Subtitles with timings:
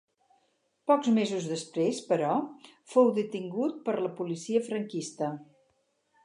[0.91, 2.31] Pocs mesos després, però,
[2.95, 5.31] fou detingut per la policia franquista.